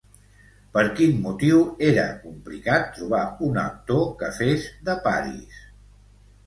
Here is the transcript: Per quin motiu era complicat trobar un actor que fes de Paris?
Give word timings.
Per 0.77 0.83
quin 0.99 1.19
motiu 1.25 1.59
era 1.89 2.05
complicat 2.23 2.91
trobar 2.97 3.23
un 3.51 3.63
actor 3.67 4.05
que 4.23 4.35
fes 4.41 4.69
de 4.91 4.99
Paris? 5.09 5.63